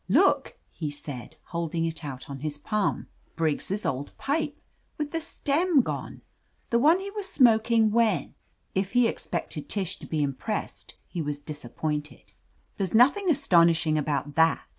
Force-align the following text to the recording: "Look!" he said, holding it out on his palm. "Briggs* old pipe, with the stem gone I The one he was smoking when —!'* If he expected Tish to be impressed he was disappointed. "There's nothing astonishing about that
"Look!" 0.09 0.57
he 0.71 0.89
said, 0.89 1.35
holding 1.49 1.85
it 1.85 2.03
out 2.03 2.27
on 2.27 2.39
his 2.39 2.57
palm. 2.57 3.05
"Briggs* 3.35 3.85
old 3.85 4.17
pipe, 4.17 4.59
with 4.97 5.11
the 5.11 5.21
stem 5.21 5.81
gone 5.81 6.23
I 6.23 6.23
The 6.71 6.79
one 6.79 6.99
he 6.99 7.11
was 7.11 7.29
smoking 7.29 7.91
when 7.91 8.33
—!'* 8.61 8.65
If 8.73 8.93
he 8.93 9.07
expected 9.07 9.69
Tish 9.69 9.99
to 9.99 10.07
be 10.07 10.23
impressed 10.23 10.95
he 11.05 11.21
was 11.21 11.39
disappointed. 11.39 12.23
"There's 12.77 12.95
nothing 12.95 13.29
astonishing 13.29 13.95
about 13.95 14.33
that 14.33 14.65